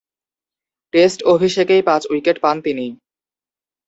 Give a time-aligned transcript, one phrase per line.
[0.93, 2.85] Test অভিষেকেই পাঁচ-উইকেট পান তিনি।